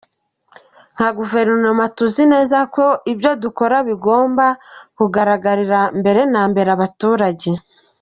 Nka 0.95 1.09
guverinoma 1.17 1.83
tuzi 1.95 2.23
neza 2.33 2.57
ko 2.75 2.85
ibyo 3.11 3.31
dukora 3.43 3.75
bigomba 3.87 4.45
kugaragarira 4.97 5.79
mbere 5.99 6.21
na 6.33 6.41
mbere 6.51 6.69
abaturage. 6.77 7.49